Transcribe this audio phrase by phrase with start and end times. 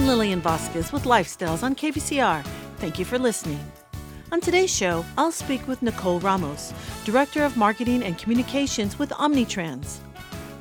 [0.00, 2.42] I'm Lillian Vasquez with Lifestyles on KVCR.
[2.78, 3.60] Thank you for listening.
[4.32, 6.72] On today's show, I'll speak with Nicole Ramos,
[7.04, 9.98] Director of Marketing and Communications with Omnitrans.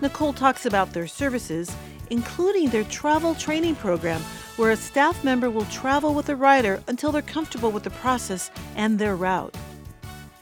[0.02, 1.74] Nicole talks about their services,
[2.10, 4.20] including their travel training program,
[4.58, 8.52] where a staff member will travel with a rider until they're comfortable with the process
[8.76, 9.56] and their route.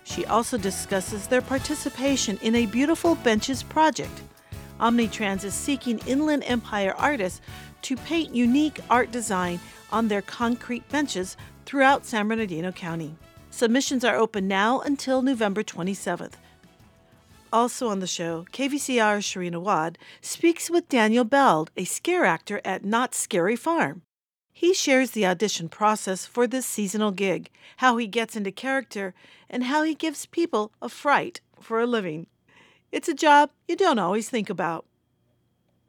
[0.06, 4.24] She also discusses their participation in a Beautiful Benches project.
[4.80, 7.42] Omnitrans is seeking Inland Empire artists
[7.84, 9.60] to paint unique art design
[9.92, 13.16] on their concrete benches throughout San Bernardino County.
[13.50, 16.34] Submissions are open now until November 27th.
[17.52, 22.84] Also on the show, KVCR's Sharina Wad speaks with Daniel Beld, a scare actor at
[22.84, 24.02] Knott's Scary Farm.
[24.52, 29.14] He shares the audition process for this seasonal gig, how he gets into character,
[29.50, 32.26] and how he gives people a fright for a living.
[32.92, 34.87] It's a job you don't always think about.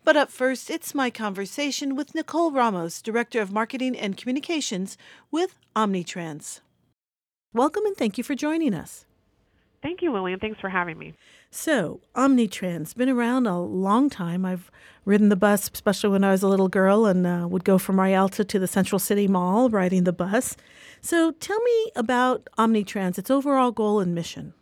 [0.09, 4.97] But up first, it's my conversation with Nicole Ramos, Director of Marketing and Communications
[5.31, 6.61] with Omnitrans.
[7.53, 9.05] Welcome and thank you for joining us.
[9.83, 10.39] Thank you, Lillian.
[10.41, 11.12] Thanks for having me.
[11.51, 14.47] So, Omnitrans been around a long time.
[14.47, 14.70] I've
[15.05, 18.01] ridden the bus, especially when I was a little girl, and uh, would go from
[18.01, 20.56] Rialto to the Central City Mall riding the bus.
[21.03, 24.55] So, tell me about Omnitrans, its overall goal and mission.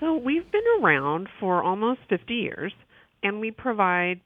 [0.00, 2.74] So, we've been around for almost 50 years,
[3.22, 4.20] and we provide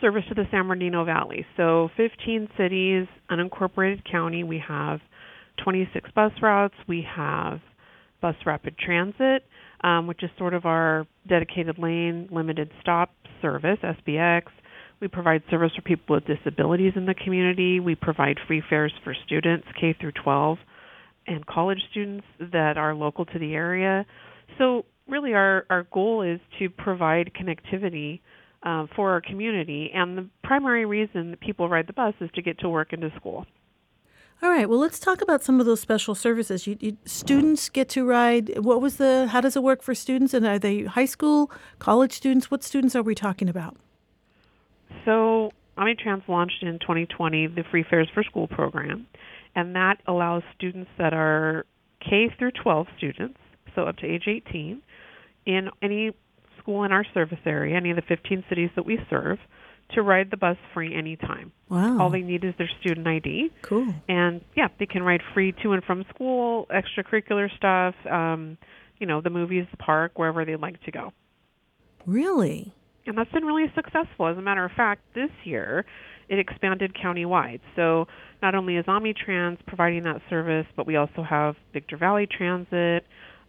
[0.00, 1.46] service to the San Bernardino Valley.
[1.56, 4.44] So, 15 cities, unincorporated county.
[4.44, 5.00] We have
[5.62, 6.74] 26 bus routes.
[6.88, 7.60] We have
[8.20, 9.44] bus rapid transit,
[9.82, 13.10] um, which is sort of our dedicated lane limited stop
[13.42, 14.44] service, SBX.
[15.00, 17.80] We provide service for people with disabilities in the community.
[17.80, 20.58] We provide free fares for students K through 12
[21.26, 24.06] and college students that are local to the area.
[24.58, 28.20] So really our, our goal is to provide connectivity
[28.64, 32.42] uh, for our community and the primary reason that people ride the bus is to
[32.42, 33.46] get to work and to school.
[34.42, 34.68] All right.
[34.68, 36.66] Well, let's talk about some of those special services.
[36.66, 38.58] You, you, students get to ride.
[38.58, 39.28] What was the?
[39.30, 40.34] How does it work for students?
[40.34, 42.50] And are they high school, college students?
[42.50, 43.76] What students are we talking about?
[45.04, 49.06] So, Omnitrans launched in 2020 the Free Fares for School program,
[49.54, 51.64] and that allows students that are
[52.00, 53.38] K through 12 students,
[53.74, 54.82] so up to age 18,
[55.46, 56.12] in any
[56.64, 59.38] school in our service area, any of the 15 cities that we serve,
[59.90, 61.52] to ride the bus free anytime.
[61.68, 62.00] Wow.
[62.00, 63.50] All they need is their student ID.
[63.62, 63.94] Cool.
[64.08, 68.56] And yeah, they can ride free to and from school, extracurricular stuff, um,
[68.98, 71.12] you know, the movies, the park, wherever they'd like to go.
[72.06, 72.72] Really?
[73.06, 74.26] And that's been really successful.
[74.28, 75.84] As a matter of fact, this year
[76.28, 77.60] it expanded countywide.
[77.76, 78.06] So
[78.42, 83.04] not only is Omnitrans providing that service, but we also have Victor Valley Transit,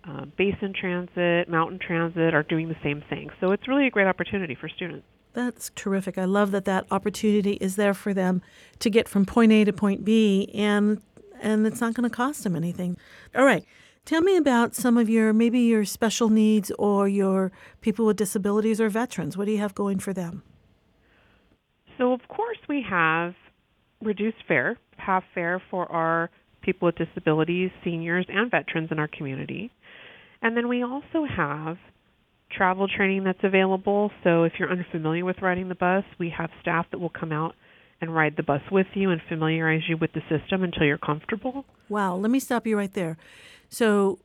[0.08, 3.30] uh, Basin Transit, Mountain Transit are doing the same thing.
[3.40, 5.06] So it's really a great opportunity for students.
[5.34, 6.18] That's terrific.
[6.18, 8.42] I love that that opportunity is there for them
[8.80, 11.02] to get from point A to point B, and
[11.42, 12.98] and it's not going to cost them anything.
[13.36, 13.66] All right.
[14.06, 17.52] Tell me about some of your maybe your special needs or your
[17.82, 19.36] people with disabilities or veterans.
[19.36, 20.44] What do you have going for them?
[21.98, 23.34] So of course we have
[24.02, 26.30] reduced fare, half fare for our
[26.62, 29.72] people with disabilities, seniors, and veterans in our community.
[30.46, 31.78] And then we also have
[32.52, 34.12] travel training that's available.
[34.24, 37.56] So if you're unfamiliar with riding the bus, we have staff that will come out
[38.00, 41.66] and ride the bus with you and familiarize you with the system until you're comfortable.
[41.90, 43.18] Wow, let me stop you right there.
[43.70, 44.20] So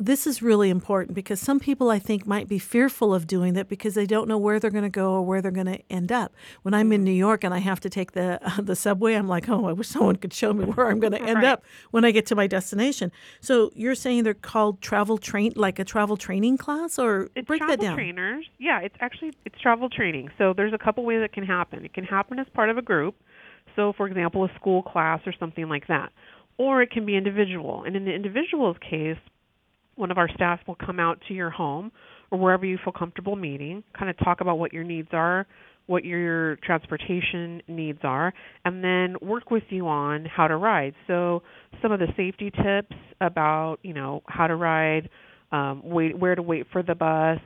[0.00, 3.68] this is really important because some people I think might be fearful of doing that
[3.68, 6.10] because they don't know where they're going to go or where they're going to end
[6.10, 6.34] up.
[6.62, 9.28] When I'm in New York and I have to take the uh, the subway, I'm
[9.28, 11.44] like, oh, I wish someone could show me where I'm going to end right.
[11.44, 13.12] up when I get to my destination.
[13.40, 17.60] So you're saying they're called travel train, like a travel training class, or it's break
[17.60, 17.94] travel that down.
[17.94, 18.46] trainers.
[18.58, 20.30] Yeah, it's actually it's travel training.
[20.38, 21.84] So there's a couple ways it can happen.
[21.84, 23.16] It can happen as part of a group.
[23.76, 26.10] So for example, a school class or something like that.
[26.56, 27.84] Or it can be individual.
[27.84, 29.16] And in the individual's case,
[30.00, 31.92] one of our staff will come out to your home
[32.30, 35.46] or wherever you feel comfortable meeting, kind of talk about what your needs are,
[35.86, 38.32] what your transportation needs are,
[38.64, 40.94] and then work with you on how to ride.
[41.06, 41.42] So
[41.82, 45.10] some of the safety tips about, you know, how to ride,
[45.52, 47.40] um, wait, where to wait for the bus,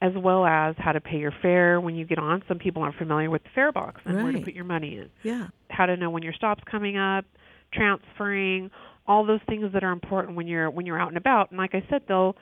[0.00, 2.42] as well as how to pay your fare when you get on.
[2.48, 4.24] Some people aren't familiar with the fare box and right.
[4.24, 5.10] where to put your money in.
[5.22, 5.48] Yeah.
[5.68, 7.24] How to know when your stop's coming up,
[7.72, 8.70] transferring,
[9.06, 11.50] all those things that are important when you're when you're out and about.
[11.50, 12.36] And like I said, they'll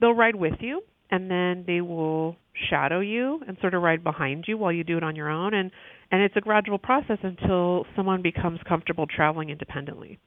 [0.00, 2.36] they'll ride with you and then they will
[2.70, 5.54] shadow you and sort of ride behind you while you do it on your own
[5.54, 5.70] and
[6.10, 10.18] and it's a gradual process until someone becomes comfortable traveling independently.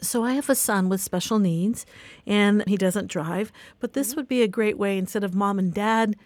[0.00, 1.86] So I have a son with special needs
[2.26, 3.50] and he doesn't drive,
[3.80, 4.16] but this mm-hmm.
[4.16, 6.16] would be a great way instead of mom and dad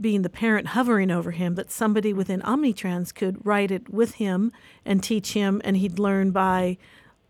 [0.00, 4.52] being the parent hovering over him that somebody within Omnitrans could write it with him
[4.84, 6.78] and teach him and he'd learn by,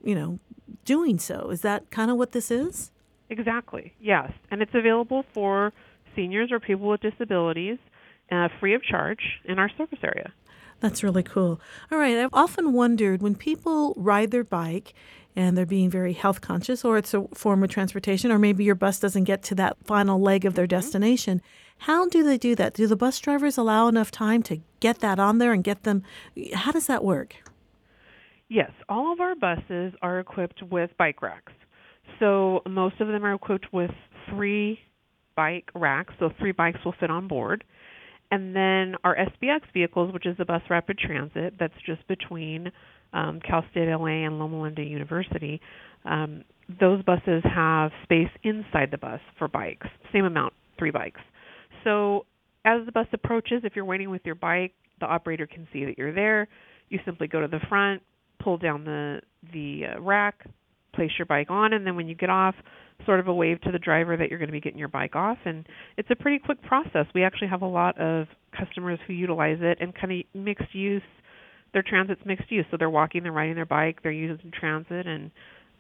[0.03, 0.39] you know,
[0.85, 1.51] doing so.
[1.51, 2.91] Is that kind of what this is?
[3.31, 3.95] Exactly.
[4.01, 4.33] Yes.
[4.51, 5.73] And it's available for
[6.17, 7.79] seniors or people with disabilities
[8.31, 10.33] uh, free of charge in our service area.
[10.81, 11.61] That's really cool.
[11.91, 14.95] All right, I've often wondered when people ride their bike
[15.35, 18.75] and they're being very health conscious, or it's a form of transportation, or maybe your
[18.75, 20.71] bus doesn't get to that final leg of their mm-hmm.
[20.71, 21.43] destination.
[21.79, 22.75] How do they do that?
[22.75, 26.03] Do the bus drivers allow enough time to get that on there and get them?
[26.55, 27.37] How does that work?
[28.49, 31.53] Yes, all of our buses are equipped with bike racks.
[32.19, 33.91] So most of them are equipped with
[34.31, 34.79] three
[35.37, 37.65] bike racks, so three bikes will fit on board.
[38.31, 42.71] And then our SBX vehicles, which is the bus rapid transit, that's just between
[43.13, 45.61] um, Cal State LA and Loma Linda University.
[46.05, 46.45] Um,
[46.81, 51.21] those buses have space inside the bus for bikes, same amount, three bikes.
[51.85, 52.27] So
[52.65, 55.97] as the bus approaches, if you're waiting with your bike, the operator can see that
[55.97, 56.49] you're there.
[56.91, 58.03] You simply go to the front,
[58.43, 59.21] pull down the
[59.53, 60.47] the uh, rack,
[60.95, 62.55] place your bike on, and then when you get off,
[63.07, 65.15] sort of a wave to the driver that you're going to be getting your bike
[65.15, 65.39] off.
[65.45, 67.07] And it's a pretty quick process.
[67.15, 68.27] We actually have a lot of
[68.57, 71.03] customers who utilize it and kind of mixed use.
[71.73, 75.31] Their transit's mixed use, so they're walking, they're riding their bike, they're using transit, and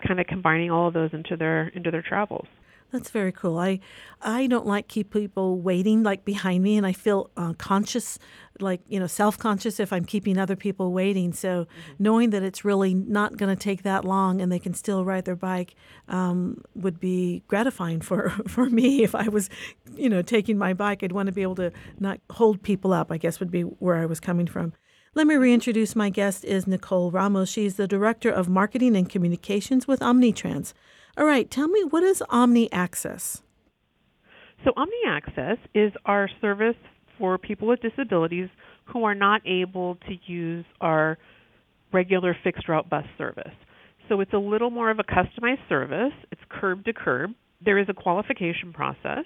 [0.06, 2.46] kind of combining all of those into their into their travels.
[2.90, 3.58] That's very cool.
[3.58, 3.80] I
[4.22, 8.18] I don't like keep people waiting like behind me, and I feel uh, conscious,
[8.60, 11.34] like you know, self conscious if I'm keeping other people waiting.
[11.34, 11.92] So mm-hmm.
[11.98, 15.26] knowing that it's really not going to take that long, and they can still ride
[15.26, 15.74] their bike,
[16.08, 19.02] um, would be gratifying for for me.
[19.02, 19.50] If I was,
[19.94, 23.12] you know, taking my bike, I'd want to be able to not hold people up.
[23.12, 24.72] I guess would be where I was coming from.
[25.14, 27.50] Let me reintroduce my guest is Nicole Ramos.
[27.50, 30.72] She's the director of marketing and communications with Omnitrans.
[31.18, 33.42] All right, tell me what is Omni Access?
[34.64, 36.76] So Omni Access is our service
[37.18, 38.48] for people with disabilities
[38.84, 41.18] who are not able to use our
[41.92, 43.52] regular fixed route bus service.
[44.08, 46.12] So it's a little more of a customized service.
[46.30, 47.30] It's curb to curb.
[47.64, 49.24] There is a qualification process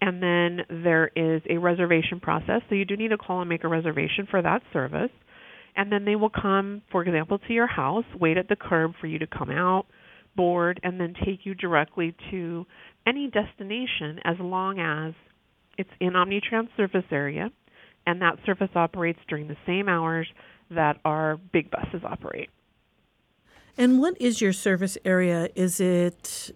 [0.00, 2.62] and then there is a reservation process.
[2.70, 5.10] So you do need to call and make a reservation for that service.
[5.76, 9.06] And then they will come, for example, to your house, wait at the curb for
[9.06, 9.84] you to come out,
[10.36, 12.66] board and then take you directly to
[13.06, 15.14] any destination as long as
[15.76, 17.50] it's in Omnitrans service area
[18.06, 20.26] and that service operates during the same hours
[20.70, 22.50] that our big buses operate.
[23.76, 25.48] And what is your service area?
[25.54, 26.50] Is it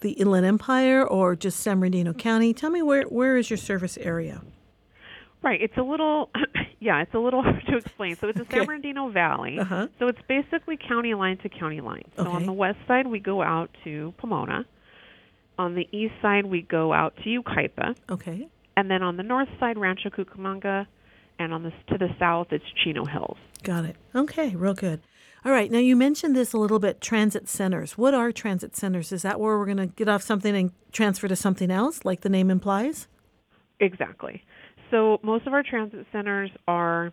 [0.00, 2.52] the Inland Empire or just San Bernardino County?
[2.52, 4.42] Tell me where where is your service area?
[5.44, 5.60] Right.
[5.60, 6.30] It's a little,
[6.80, 8.16] yeah, it's a little hard to explain.
[8.16, 8.58] So it's the okay.
[8.58, 9.58] San Bernardino Valley.
[9.58, 9.88] Uh-huh.
[9.98, 12.04] So it's basically county line to county line.
[12.16, 12.30] So okay.
[12.30, 14.64] on the west side, we go out to Pomona.
[15.58, 17.94] On the east side, we go out to Yucaipa.
[18.10, 18.48] Okay.
[18.76, 20.86] And then on the north side, Rancho Cucamonga.
[21.38, 23.36] And on the to the south, it's Chino Hills.
[23.62, 23.96] Got it.
[24.14, 25.00] Okay, real good.
[25.44, 25.70] All right.
[25.70, 27.00] Now you mentioned this a little bit.
[27.00, 27.98] Transit centers.
[27.98, 29.12] What are transit centers?
[29.12, 32.20] Is that where we're going to get off something and transfer to something else, like
[32.22, 33.08] the name implies?
[33.80, 34.42] Exactly.
[34.94, 37.12] So most of our transit centers are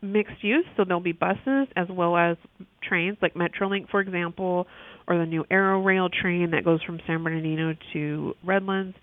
[0.00, 2.38] mixed use, so there'll be buses as well as
[2.82, 4.66] trains, like Metrolink, for example,
[5.06, 8.96] or the new Arrow Rail train that goes from San Bernardino to Redlands.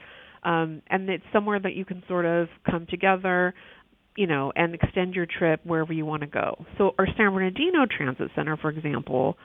[0.44, 3.54] Um, and it's somewhere that you can sort of come together,
[4.16, 6.66] you know, and extend your trip wherever you want to go.
[6.80, 9.38] So our San Bernardino Transit Center, for example,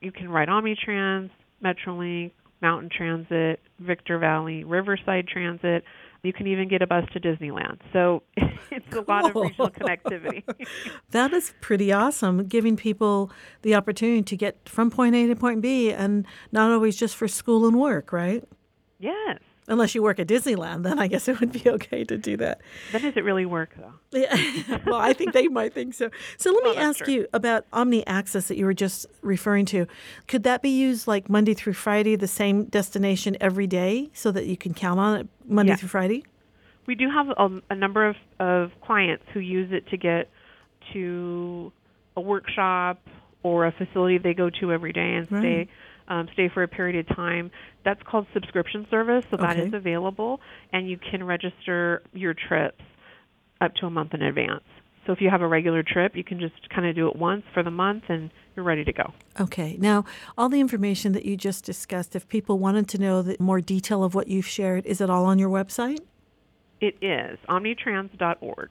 [0.00, 1.30] you can ride Omnitrans,
[1.64, 2.30] Metrolink,
[2.62, 5.82] Mountain Transit, Victor Valley, Riverside Transit.
[6.24, 7.80] You can even get a bus to Disneyland.
[7.92, 9.04] So it's cool.
[9.06, 10.42] a lot of regional connectivity.
[11.10, 13.30] that is pretty awesome, giving people
[13.62, 17.28] the opportunity to get from point A to point B and not always just for
[17.28, 18.42] school and work, right?
[18.98, 19.38] Yes.
[19.66, 22.60] Unless you work at Disneyland, then I guess it would be okay to do that.
[22.92, 23.94] Then does it really work, though?
[24.12, 24.78] Yeah.
[24.86, 26.10] well, I think they might think so.
[26.36, 27.14] So let me ask true.
[27.14, 29.86] you about Omni Access that you were just referring to.
[30.28, 34.46] Could that be used like Monday through Friday, the same destination every day, so that
[34.46, 35.80] you can count on it Monday yes.
[35.80, 36.24] through Friday?
[36.86, 40.28] We do have a, a number of, of clients who use it to get
[40.92, 41.72] to
[42.16, 43.00] a workshop
[43.42, 45.40] or a facility they go to every day and right.
[45.40, 45.68] stay
[46.08, 47.50] um, stay for a period of time.
[47.84, 50.40] That's called subscription service, so that is available,
[50.72, 52.82] and you can register your trips
[53.60, 54.64] up to a month in advance.
[55.06, 57.44] So if you have a regular trip, you can just kind of do it once
[57.52, 59.12] for the month and you're ready to go.
[59.38, 59.76] Okay.
[59.78, 60.04] Now,
[60.38, 64.02] all the information that you just discussed, if people wanted to know the more detail
[64.02, 66.00] of what you've shared, is it all on your website?
[66.80, 68.70] It is omnitrans.org.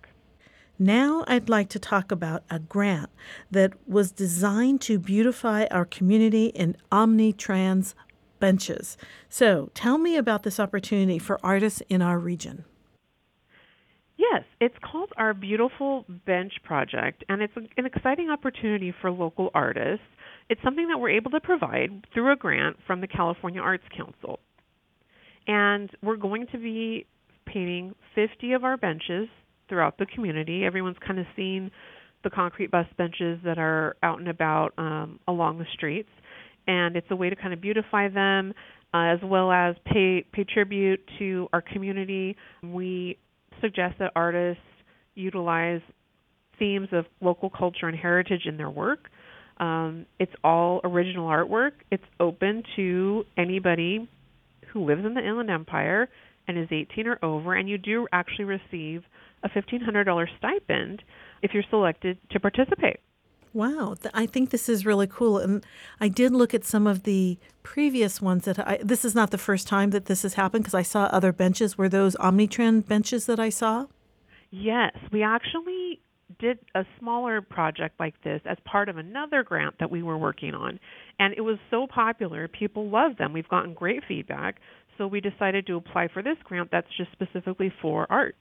[0.83, 3.09] Now I'd like to talk about a grant
[3.49, 7.93] that was designed to beautify our community in Omnitrans
[8.41, 8.97] benches.
[9.29, 12.65] So tell me about this opportunity for artists in our region.
[14.17, 20.03] Yes, it's called our Beautiful Bench Project, and it's an exciting opportunity for local artists.
[20.49, 24.41] It's something that we're able to provide through a grant from the California Arts Council.
[25.47, 27.05] And we're going to be
[27.45, 29.29] painting 50 of our benches
[29.73, 30.65] throughout the community.
[30.65, 31.71] Everyone's kind of seen
[32.23, 36.09] the concrete bus benches that are out and about um, along the streets,
[36.67, 38.53] and it's a way to kind of beautify them
[38.93, 42.37] uh, as well as pay pay tribute to our community.
[42.63, 43.17] We
[43.61, 44.61] suggest that artists
[45.15, 45.81] utilize
[46.59, 49.09] themes of local culture and heritage in their work.
[49.57, 51.71] Um, it's all original artwork.
[51.89, 54.07] It's open to anybody
[54.71, 56.09] who lives in the Inland Empire
[56.47, 59.03] and is 18 or over, and you do actually receive
[59.43, 61.03] a $1,500 stipend
[61.41, 62.99] if you're selected to participate.
[63.53, 65.37] Wow, I think this is really cool.
[65.37, 65.63] And
[66.01, 69.37] I did look at some of the previous ones that I, this is not the
[69.37, 71.77] first time that this has happened because I saw other benches.
[71.77, 73.85] Were those Omnitrans benches that I saw?
[74.49, 76.01] Yes, we actually
[76.39, 80.55] did a smaller project like this as part of another grant that we were working
[80.55, 80.79] on.
[81.19, 83.33] And it was so popular, people loved them.
[83.33, 84.55] We've gotten great feedback.
[84.97, 88.35] So we decided to apply for this grant that's just specifically for art.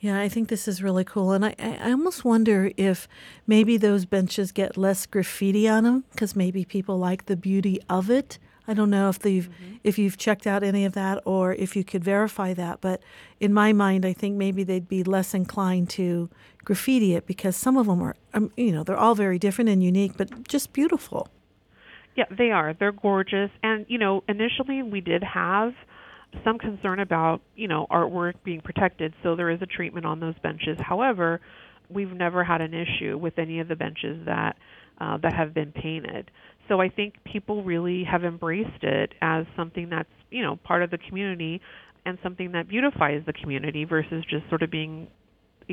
[0.00, 1.32] Yeah, I think this is really cool.
[1.32, 3.06] And I, I almost wonder if
[3.46, 8.10] maybe those benches get less graffiti on them because maybe people like the beauty of
[8.10, 8.38] it.
[8.66, 9.76] I don't know if you've mm-hmm.
[9.84, 13.02] if you've checked out any of that or if you could verify that, but
[13.40, 16.30] in my mind, I think maybe they'd be less inclined to
[16.64, 19.82] graffiti it because some of them are, um, you know, they're all very different and
[19.82, 21.28] unique, but just beautiful.
[22.16, 22.74] Yeah, they are.
[22.74, 25.74] They're gorgeous, and you know, initially we did have
[26.44, 30.38] some concern about you know artwork being protected, so there is a treatment on those
[30.42, 30.78] benches.
[30.80, 31.40] However,
[31.88, 34.56] we've never had an issue with any of the benches that
[35.00, 36.30] uh, that have been painted.
[36.68, 40.90] So I think people really have embraced it as something that's you know part of
[40.90, 41.60] the community
[42.06, 45.08] and something that beautifies the community versus just sort of being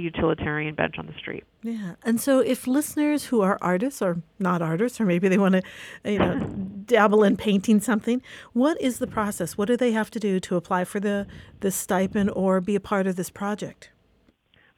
[0.01, 1.43] utilitarian bench on the street.
[1.63, 1.95] Yeah.
[2.03, 5.61] And so if listeners who are artists or not artists, or maybe they want to,
[6.03, 6.39] you know,
[6.85, 8.21] dabble in painting something,
[8.53, 9.57] what is the process?
[9.57, 11.27] What do they have to do to apply for the,
[11.59, 13.91] the stipend or be a part of this project?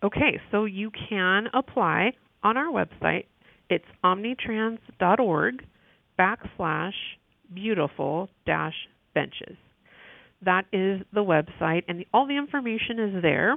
[0.01, 3.25] Okay, so you can apply on our website.
[3.69, 5.65] It's omnitrans.org
[6.17, 6.93] backslash
[7.53, 8.75] beautiful dash
[9.13, 9.57] benches.
[10.41, 13.55] That is the website, and all the information is there.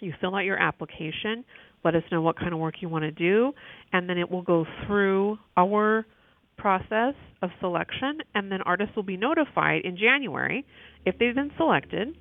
[0.00, 1.44] You fill out your application,
[1.84, 3.52] let us know what kind of work you want to do,
[3.92, 6.06] and then it will go through our
[6.56, 10.66] process of selection, and then artists will be notified in January
[11.06, 12.16] if they've been selected.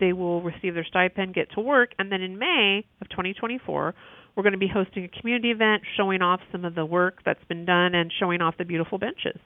[0.00, 3.94] They will receive their stipend, get to work, and then in May of 2024,
[4.34, 7.44] we're going to be hosting a community event showing off some of the work that's
[7.44, 9.38] been done and showing off the beautiful benches.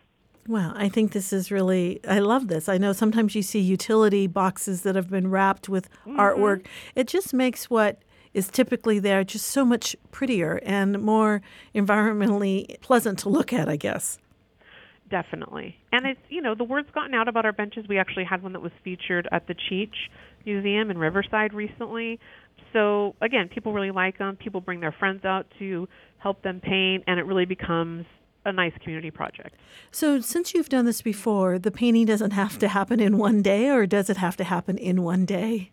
[0.49, 2.71] Well, I think this is really, I love this.
[2.71, 6.19] I know sometimes you see utility boxes that have been wrapped with mm-hmm.
[6.19, 6.67] artwork.
[6.95, 8.01] It just makes what
[8.33, 11.43] is typically there just so much prettier and more
[11.75, 14.19] environmentally pleasant to look at, I guess.
[15.11, 15.77] Definitely.
[15.93, 17.85] And it's, you know, the word's gotten out about our benches.
[17.87, 19.95] We actually had one that was featured at the Cheech
[20.47, 22.21] Museum in Riverside recently.
[22.73, 24.37] So, again, people really like them.
[24.37, 25.89] People bring their friends out to
[26.19, 28.07] help them paint, and it really becomes
[28.49, 29.55] a nice community project.
[29.91, 33.69] So, since you've done this before, the painting doesn't have to happen in one day,
[33.69, 35.71] or does it have to happen in one day?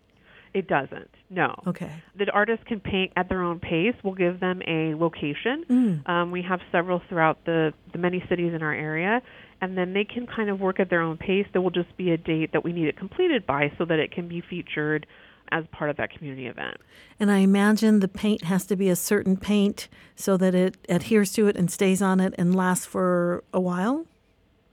[0.54, 1.10] It doesn't.
[1.28, 1.54] No.
[1.66, 1.90] Okay.
[2.16, 3.94] The artists can paint at their own pace.
[4.02, 5.64] We'll give them a location.
[5.68, 6.08] Mm.
[6.08, 9.20] Um, we have several throughout the the many cities in our area,
[9.60, 11.46] and then they can kind of work at their own pace.
[11.52, 14.12] There will just be a date that we need it completed by, so that it
[14.12, 15.06] can be featured
[15.50, 16.76] as part of that community event.
[17.18, 21.32] And I imagine the paint has to be a certain paint so that it adheres
[21.32, 24.06] to it and stays on it and lasts for a while?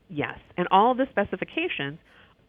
[0.09, 0.37] Yes.
[0.57, 1.99] And all the specifications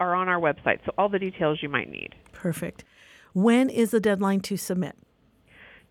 [0.00, 2.14] are on our website, so all the details you might need.
[2.32, 2.84] Perfect.
[3.32, 4.96] When is the deadline to submit?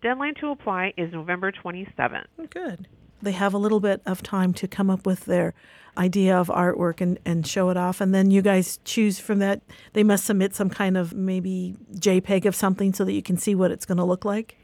[0.02, 2.26] Deadline to apply is November 27th.
[2.50, 2.88] Good
[3.22, 5.54] they have a little bit of time to come up with their
[5.96, 8.00] idea of artwork and, and show it off.
[8.00, 9.62] And then you guys choose from that.
[9.92, 13.54] They must submit some kind of maybe JPEG of something so that you can see
[13.54, 14.56] what it's going to look like.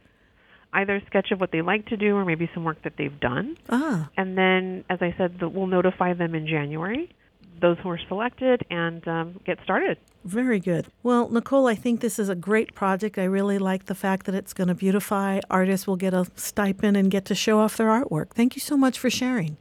[0.73, 3.19] Either a sketch of what they like to do or maybe some work that they've
[3.19, 3.57] done.
[3.69, 4.09] Ah.
[4.17, 7.11] And then, as I said, we'll notify them in January
[7.61, 9.99] those who are selected and um, get started.
[10.25, 10.89] Very good.
[11.03, 13.19] Well, Nicole, I think this is a great project.
[13.19, 15.41] I really like the fact that it's going to beautify.
[15.51, 18.31] Artists will get a stipend and get to show off their artwork.
[18.31, 19.57] Thank you so much for sharing.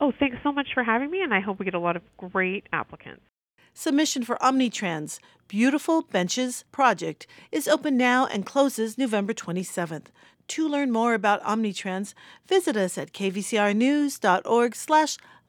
[0.00, 2.02] Oh, thanks so much for having me, and I hope we get a lot of
[2.16, 3.22] great applicants.
[3.72, 10.06] Submission for Omnitrans Beautiful Benches project is open now and closes November 27th.
[10.48, 12.14] To learn more about Omnitrans,
[12.46, 13.12] visit us at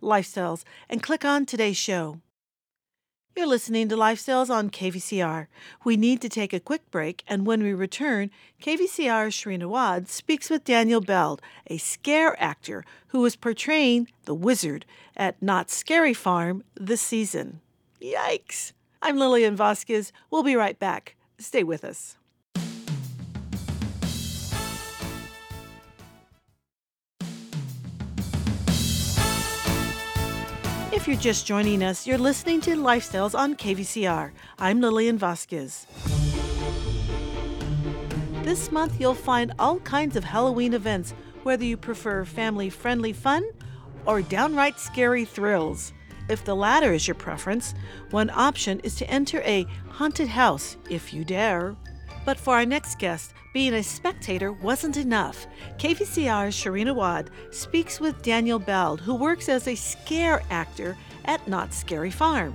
[0.01, 2.19] kvcrnews.org/lifestyles and click on today's show.
[3.35, 5.47] You're listening to Lifestyles on KVCR.
[5.83, 8.31] We need to take a quick break, and when we return,
[8.63, 14.85] KVCR's Sharina Wad speaks with Daniel Beld, a scare actor who is portraying the wizard
[15.15, 17.61] at Knott's Scary Farm this season.
[18.01, 18.71] Yikes!
[19.03, 20.11] I'm Lillian Vasquez.
[20.31, 21.15] We'll be right back.
[21.37, 22.16] Stay with us.
[30.97, 34.31] If you're just joining us, you're listening to Lifestyles on KVCR.
[34.57, 35.85] I'm Lillian Vasquez.
[38.41, 41.13] This month, you'll find all kinds of Halloween events,
[41.43, 43.47] whether you prefer family friendly fun
[44.07, 45.93] or downright scary thrills.
[46.29, 47.75] If the latter is your preference,
[48.09, 51.75] one option is to enter a haunted house if you dare.
[52.27, 55.47] But for our next guest, being a spectator wasn't enough.
[55.77, 61.77] KVCR's Sharina Wad speaks with Daniel Beld, who works as a scare actor at Knott's
[61.77, 62.53] Scary Farm.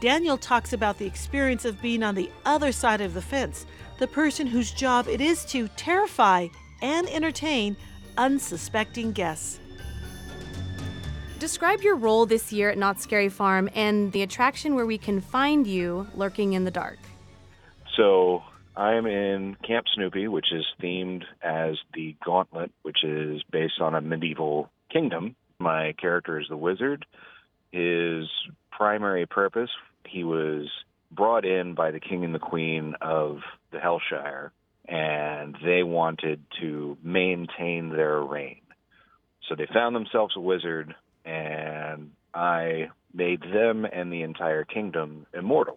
[0.00, 3.66] Daniel talks about the experience of being on the other side of the fence,
[3.98, 6.46] the person whose job it is to terrify
[6.80, 7.76] and entertain
[8.16, 9.60] unsuspecting guests.
[11.38, 15.20] Describe your role this year at Knott's Scary Farm and the attraction where we can
[15.20, 16.98] find you lurking in the dark.
[17.94, 18.44] So,
[18.80, 24.00] I'm in Camp Snoopy, which is themed as the Gauntlet, which is based on a
[24.00, 25.36] medieval kingdom.
[25.58, 27.04] My character is the wizard.
[27.72, 28.26] His
[28.70, 29.68] primary purpose,
[30.06, 30.70] he was
[31.10, 34.50] brought in by the king and the queen of the Hellshire,
[34.88, 38.62] and they wanted to maintain their reign.
[39.46, 40.94] So they found themselves a wizard,
[41.26, 45.76] and I made them and the entire kingdom immortal.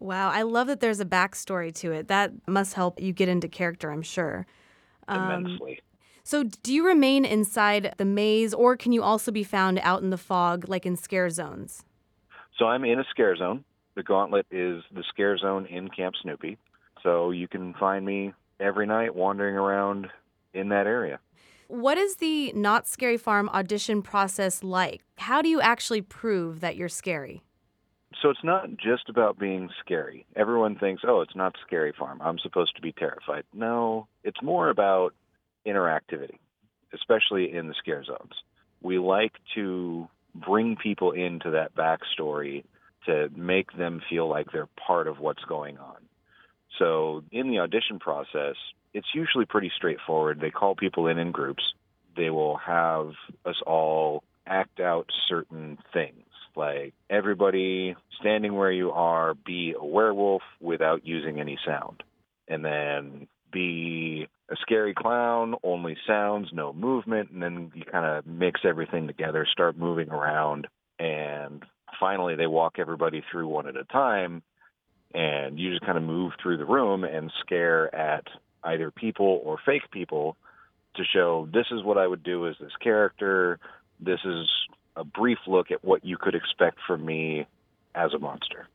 [0.00, 2.08] Wow, I love that there's a backstory to it.
[2.08, 4.46] That must help you get into character, I'm sure.
[5.08, 5.80] Um, Immensely.
[6.22, 10.10] So, do you remain inside the maze, or can you also be found out in
[10.10, 11.84] the fog, like in scare zones?
[12.58, 13.64] So, I'm in a scare zone.
[13.94, 16.58] The Gauntlet is the scare zone in Camp Snoopy.
[17.02, 20.08] So, you can find me every night wandering around
[20.52, 21.18] in that area.
[21.68, 25.02] What is the Knott's Scary Farm audition process like?
[25.16, 27.42] How do you actually prove that you're scary?
[28.22, 30.26] So it's not just about being scary.
[30.34, 32.20] Everyone thinks, oh, it's Knott's Scary Farm.
[32.22, 33.44] I'm supposed to be terrified.
[33.52, 35.14] No, it's more about
[35.66, 36.38] interactivity,
[36.92, 38.32] especially in the scare zones.
[38.80, 42.64] We like to bring people into that backstory
[43.06, 45.96] to make them feel like they're part of what's going on.
[46.78, 48.56] So in the audition process,
[48.94, 50.40] it's usually pretty straightforward.
[50.40, 51.62] They call people in in groups.
[52.16, 53.12] They will have
[53.44, 56.27] us all act out certain things
[56.58, 62.02] like everybody standing where you are, be a werewolf without using any sound.
[62.48, 67.30] And then be a scary clown, only sounds, no movement.
[67.30, 70.66] And then you kind of mix everything together, start moving around.
[70.98, 71.62] And
[72.00, 74.42] finally, they walk everybody through one at a time.
[75.14, 78.24] And you just kind of move through the room and scare at
[78.64, 80.36] either people or fake people
[80.96, 83.58] to show this is what I would do as this character.
[84.00, 84.46] This is
[84.98, 87.46] a brief look at what you could expect from me
[87.94, 88.68] as a monster.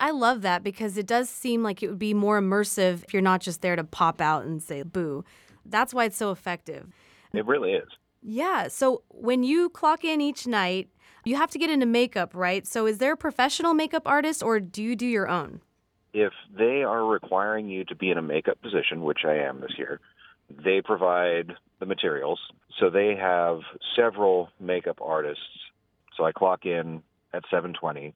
[0.00, 3.22] I love that because it does seem like it would be more immersive if you're
[3.22, 5.24] not just there to pop out and say boo.
[5.64, 6.88] That's why it's so effective.
[7.32, 7.88] It really is.
[8.22, 8.68] Yeah.
[8.68, 10.88] So when you clock in each night,
[11.24, 12.66] you have to get into makeup, right?
[12.66, 15.60] So is there a professional makeup artist or do you do your own?
[16.12, 19.76] If they are requiring you to be in a makeup position, which I am this
[19.76, 20.00] year,
[20.48, 22.40] they provide the materials.
[22.78, 23.60] So they have
[23.94, 25.42] several makeup artists
[26.16, 27.02] so I clock in
[27.32, 28.14] at 7:20,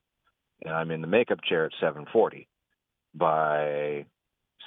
[0.64, 2.48] and I'm in the makeup chair at 7:40.
[3.14, 4.06] By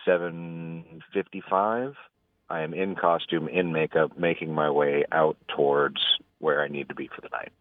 [0.05, 1.95] 7:55,
[2.49, 6.95] I am in costume, in makeup, making my way out towards where I need to
[6.95, 7.51] be for the night.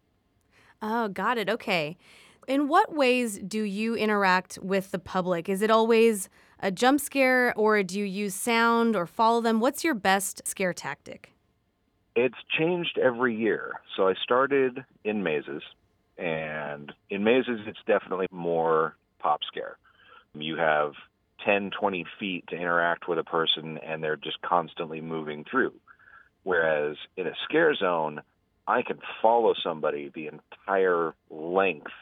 [0.82, 1.48] Oh, got it.
[1.48, 1.96] Okay.
[2.48, 5.48] In what ways do you interact with the public?
[5.48, 9.61] Is it always a jump scare, or do you use sound or follow them?
[9.61, 11.32] What's your best scare tactic?
[12.14, 13.81] It's changed every year.
[13.96, 15.62] So I started in mazes,
[16.18, 19.79] and in mazes, it's definitely more pop scare.
[20.35, 20.92] You have
[21.44, 25.72] 10, 20 feet to interact with a person, and they're just constantly moving through.
[26.42, 28.20] Whereas in a scare zone,
[28.66, 31.92] I can follow somebody the entire length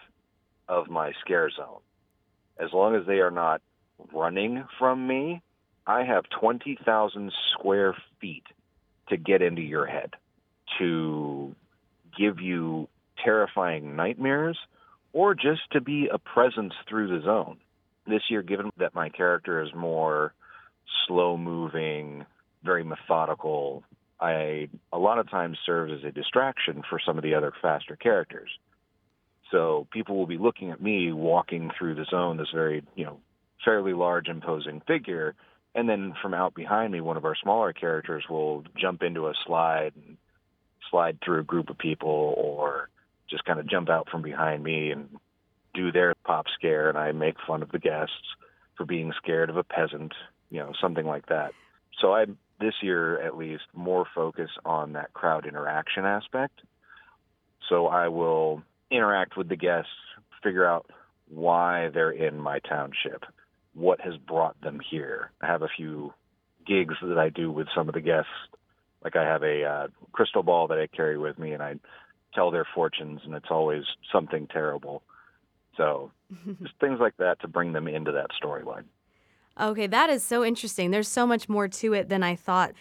[0.69, 1.81] of my scare zone.
[2.59, 3.63] As long as they are not
[4.13, 5.43] running from me,
[5.87, 8.45] I have 20,000 square feet
[9.11, 10.15] to get into your head,
[10.79, 11.55] to
[12.19, 12.89] give you
[13.25, 14.59] terrifying nightmares,
[15.13, 17.59] or just to be a presence through the zone.
[18.07, 20.33] This year, given that my character is more
[21.07, 22.25] slow moving,
[22.65, 23.83] very methodical,
[24.21, 27.97] I a lot of times serve as a distraction for some of the other faster
[27.97, 28.51] characters.
[29.51, 33.19] So people will be looking at me walking through the zone, this very, you know,
[33.65, 35.35] fairly large, imposing figure,
[35.75, 39.35] and then from out behind me, one of our smaller characters will jump into a
[39.47, 40.17] slide and
[40.91, 42.89] slide through a group of people, or
[43.29, 45.09] just kind of jump out from behind me and
[45.75, 48.35] do their pop scare, and I make fun of the guests
[48.77, 50.13] for being scared of a peasant,
[50.51, 51.53] you know, something like that.
[52.01, 52.27] So I
[52.61, 56.61] this year at least more focus on that crowd interaction aspect.
[57.69, 59.91] So I will interact with the guests,
[60.43, 60.91] figure out
[61.29, 63.25] why they're in my township,
[63.75, 65.31] what has brought them here.
[65.41, 66.13] I have a few
[66.67, 68.31] gigs that I do with some of the guests.
[69.03, 71.77] Like I have a uh, crystal ball that I carry with me, and I
[72.35, 75.03] tell their fortunes, and it's always something terrible.
[75.77, 76.11] So
[76.63, 78.85] just things like that to bring them into that storyline.
[79.59, 80.91] Okay, that is so interesting.
[80.91, 82.73] There's so much more to it than I thought.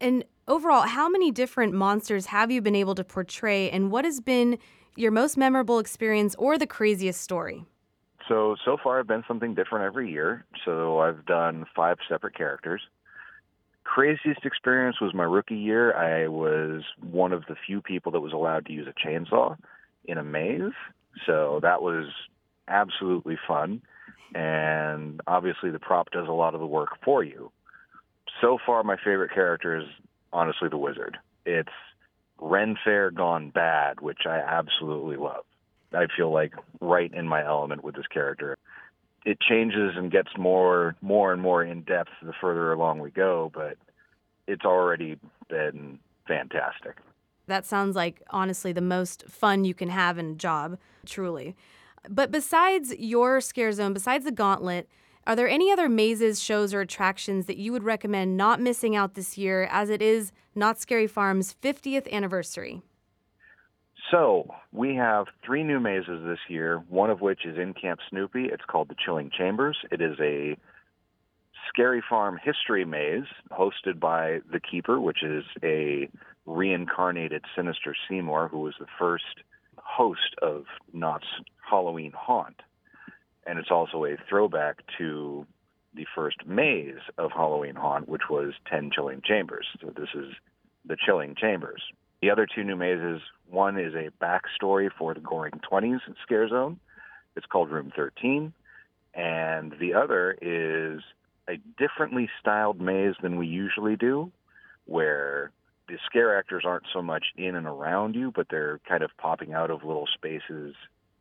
[0.00, 4.20] And overall, how many different monsters have you been able to portray, and what has
[4.20, 4.58] been
[4.96, 7.64] your most memorable experience or the craziest story?
[8.30, 10.44] So, so far I've been something different every year.
[10.64, 12.80] So I've done five separate characters.
[13.82, 15.92] Craziest experience was my rookie year.
[15.96, 19.56] I was one of the few people that was allowed to use a chainsaw
[20.04, 20.70] in a maze.
[21.26, 22.06] So that was
[22.68, 23.82] absolutely fun.
[24.32, 27.50] And obviously the prop does a lot of the work for you.
[28.40, 29.86] So far my favorite character is
[30.32, 31.18] honestly the wizard.
[31.44, 31.68] It's
[32.38, 35.44] Ren Fair gone bad, which I absolutely love.
[35.94, 38.56] I feel like right in my element with this character.
[39.24, 43.50] It changes and gets more more and more in depth the further along we go,
[43.54, 43.76] but
[44.46, 46.96] it's already been fantastic.
[47.46, 51.56] That sounds like honestly the most fun you can have in a job, truly.
[52.08, 54.88] But besides your scare zone, besides the gauntlet,
[55.26, 59.14] are there any other mazes, shows, or attractions that you would recommend not missing out
[59.14, 62.82] this year as it is Knott's Scary Farm's 50th anniversary?
[64.10, 68.46] So we have three new mazes this year, one of which is in Camp Snoopy.
[68.46, 69.76] It's called the Chilling Chambers.
[69.92, 70.56] It is a
[71.68, 76.08] Scary Farm history maze hosted by the Keeper, which is a
[76.44, 79.24] reincarnated Sinister Seymour, who was the first
[79.76, 81.26] host of Knott's
[81.68, 82.62] Halloween Haunt.
[83.46, 85.46] And it's also a throwback to
[85.94, 89.66] the first maze of Halloween Haunt, which was 10 Chilling Chambers.
[89.80, 90.32] So this is
[90.84, 91.82] the Chilling Chambers.
[92.22, 96.78] The other two new mazes, one is a backstory for the Goring 20s scare zone.
[97.34, 98.52] It's called Room 13.
[99.14, 101.00] And the other is
[101.48, 104.30] a differently styled maze than we usually do,
[104.84, 105.50] where
[105.88, 109.54] the scare actors aren't so much in and around you, but they're kind of popping
[109.54, 110.74] out of little spaces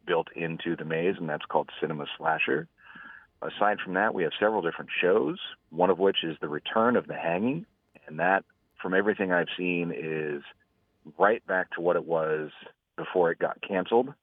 [0.05, 2.67] built into the maze, and that's called Cinema Slasher.
[3.41, 7.07] Aside from that, we have several different shows, one of which is The Return of
[7.07, 7.65] the Hanging,
[8.05, 8.43] and that,
[8.81, 10.43] from everything I've seen, is
[11.17, 12.51] right back to what it was
[12.95, 14.13] before it got canceled.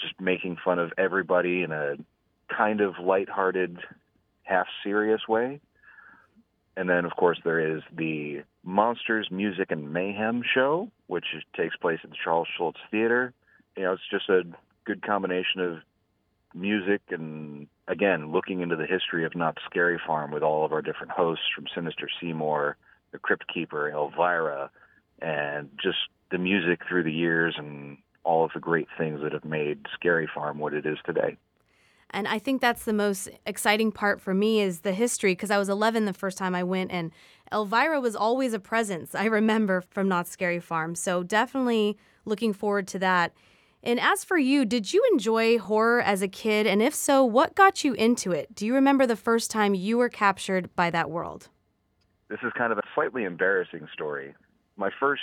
[0.00, 1.96] Just making fun of everybody in a
[2.54, 3.78] kind of lighthearted,
[4.42, 5.60] half serious way.
[6.76, 11.24] And then, of course, there is the Monsters Music and Mayhem show, which
[11.56, 13.32] takes place at the Charles Schulz Theater.
[13.76, 14.42] You know, it's just a
[14.84, 15.78] good combination of
[16.54, 20.82] music and, again, looking into the history of Knott's Scary Farm with all of our
[20.82, 22.76] different hosts from Sinister Seymour,
[23.12, 24.70] the Crypt Keeper, Elvira,
[25.20, 25.98] and just
[26.30, 30.28] the music through the years and all of the great things that have made Scary
[30.32, 31.36] Farm what it is today.
[32.10, 35.58] And I think that's the most exciting part for me is the history because I
[35.58, 37.10] was 11 the first time I went and
[37.52, 39.14] Elvira was always a presence.
[39.14, 40.94] I remember from Knott's Scary Farm.
[40.94, 43.32] So definitely looking forward to that.
[43.82, 46.66] And as for you, did you enjoy horror as a kid?
[46.66, 48.54] And if so, what got you into it?
[48.54, 51.48] Do you remember the first time you were captured by that world?
[52.28, 54.34] This is kind of a slightly embarrassing story.
[54.76, 55.22] My first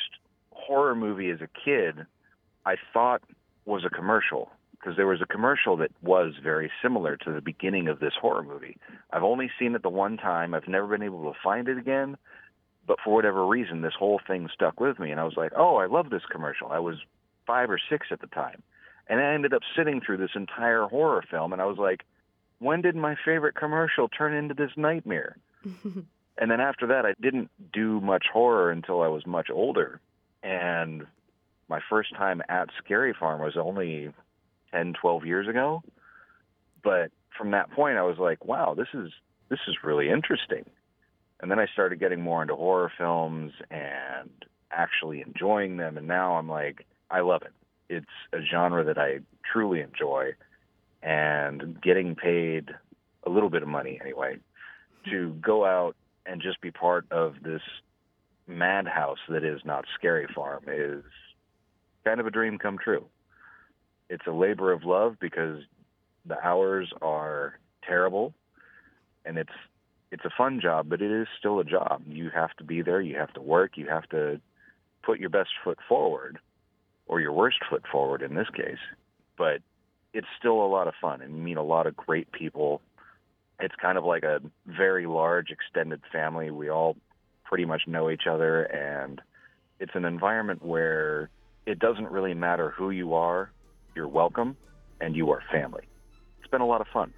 [0.52, 2.06] horror movie as a kid,
[2.66, 3.22] I thought
[3.66, 4.52] was a commercial
[4.84, 8.44] because there was a commercial that was very similar to the beginning of this horror
[8.44, 8.78] movie.
[9.12, 10.54] I've only seen it the one time.
[10.54, 12.18] I've never been able to find it again.
[12.86, 15.12] But for whatever reason, this whole thing stuck with me.
[15.12, 16.68] And I was like, oh, I love this commercial.
[16.70, 16.98] I was
[17.48, 18.62] five or six at the time.
[19.08, 21.54] And I ended up sitting through this entire horror film.
[21.54, 22.04] And I was like,
[22.60, 25.38] when did my favorite commercial turn into this nightmare?
[26.38, 30.02] and then after that, I didn't do much horror until I was much older.
[30.42, 31.06] And
[31.70, 34.12] my first time at Scary Farm was only
[34.72, 35.84] 10, 12 years ago.
[36.84, 39.12] But from that point, I was like, wow, this is
[39.50, 40.66] this is really interesting.
[41.40, 44.30] And then I started getting more into horror films and
[44.72, 45.98] actually enjoying them.
[45.98, 47.54] And now I'm like, I love it.
[47.90, 49.20] It's a genre that I
[49.52, 50.32] truly enjoy,
[51.04, 52.70] and getting paid
[53.26, 54.38] a little bit of money anyway
[55.12, 57.62] to go out and just be part of this
[58.48, 61.04] madhouse that is Knott's Scary Farm is
[62.04, 63.06] kind of a dream come true.
[64.10, 65.62] It's a labor of love because
[66.26, 68.34] the hours are terrible
[69.26, 69.52] and it's
[70.12, 72.04] it's a fun job, but it is still a job.
[72.06, 74.40] You have to be there, you have to work, you have to
[75.02, 76.38] put your best foot forward
[77.08, 78.78] or your worst foot forward in this case.
[79.40, 79.62] But
[80.14, 82.82] it's still a lot of fun and meet a lot of great people.
[83.64, 86.52] It's kind of like a very large extended family.
[86.52, 86.98] We all
[87.46, 89.22] pretty much know each other and
[89.80, 91.30] it's an environment where
[91.66, 93.54] it doesn't really matter who you are,
[93.96, 94.58] you're welcome
[95.00, 95.84] and you are family.
[96.40, 97.14] It's been a lot of fun.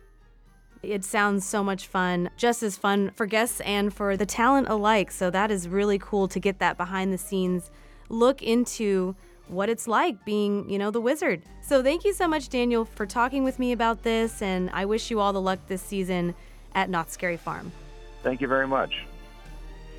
[0.84, 5.10] It sounds so much fun, just as fun for guests and for the talent alike.
[5.10, 7.72] So that is really cool to get that behind the scenes
[8.08, 9.16] look into
[9.48, 11.42] what it's like being, you know, the wizard.
[11.62, 14.42] So thank you so much, Daniel, for talking with me about this.
[14.42, 16.36] And I wish you all the luck this season
[16.74, 17.72] at Knott's Scary Farm.
[18.24, 19.06] Thank you very much.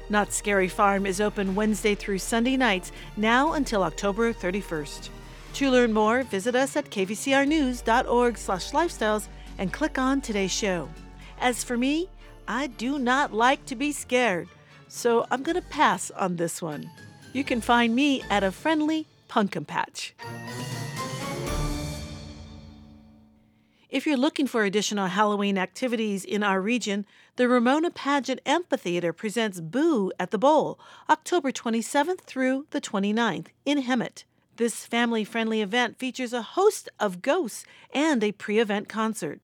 [0.09, 5.09] Knott's Scary Farm is open Wednesday through Sunday nights, now until October 31st.
[5.55, 9.27] To learn more, visit us at kvcrnews.org slash lifestyles
[9.59, 10.89] and click on today's show.
[11.41, 12.09] As for me,
[12.47, 14.49] I do not like to be scared,
[14.87, 16.89] so I'm going to pass on this one.
[17.33, 20.15] You can find me at a friendly pumpkin patch.
[23.89, 29.61] If you're looking for additional Halloween activities in our region, the Ramona Pageant Amphitheater presents
[29.61, 34.25] Boo at the Bowl, October 27th through the 29th in Hemet.
[34.57, 39.41] This family friendly event features a host of ghosts and a pre event concert.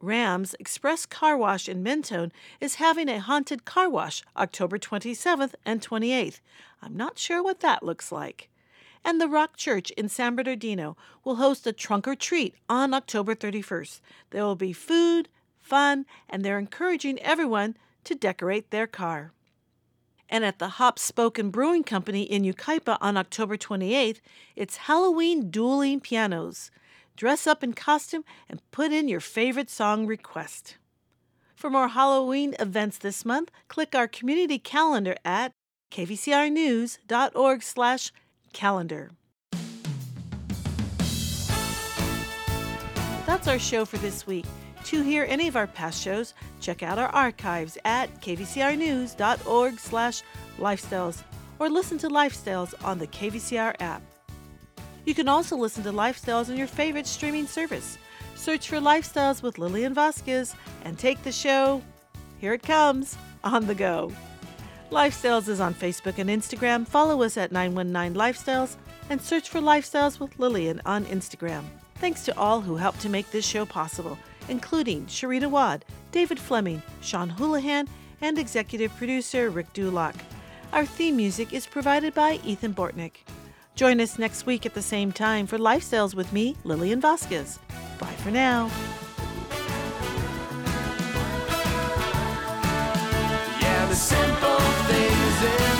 [0.00, 5.80] Rams Express Car Wash in Mentone is having a haunted car wash October 27th and
[5.80, 6.40] 28th.
[6.80, 8.48] I'm not sure what that looks like.
[9.06, 13.34] And the Rock Church in San Bernardino will host a trunk or treat on October
[13.34, 14.00] 31st.
[14.30, 19.32] There will be food, fun, and they're encouraging everyone to decorate their car.
[20.28, 24.18] And at the Hop Spoken Brewing Company in Yucaipa on October 28th,
[24.56, 26.70] it's Halloween dueling pianos
[27.16, 30.76] dress up in costume, and put in your favorite song request.
[31.54, 35.52] For more Halloween events this month, click our community calendar at
[38.52, 39.10] kvcrnews.org/calendar.
[43.26, 44.46] That's our show for this week.
[44.84, 50.22] To hear any of our past shows, check out our archives at kvcrnews.org slash
[50.58, 51.22] lifestyles
[51.58, 54.02] or listen to Lifestyles on the KVCR app.
[55.04, 57.98] You can also listen to Lifestyles on your favorite streaming service.
[58.36, 60.54] Search for Lifestyles with Lillian Vasquez
[60.84, 61.82] and take the show,
[62.38, 64.12] here it comes, on the go.
[64.90, 66.86] Lifestyles is on Facebook and Instagram.
[66.86, 68.76] Follow us at 919 Lifestyles
[69.10, 71.64] and search for Lifestyles with Lillian on Instagram.
[71.96, 74.16] Thanks to all who helped to make this show possible,
[74.48, 77.88] including Sharita Wad, David Fleming, Sean Houlihan,
[78.20, 80.14] and executive producer Rick Dulock.
[80.72, 83.12] Our theme music is provided by Ethan Bortnick.
[83.74, 87.58] Join us next week at the same time for Lifestyles with me, Lillian Vasquez.
[87.98, 88.70] Bye for now.
[93.60, 94.35] Yeah,
[95.42, 95.75] is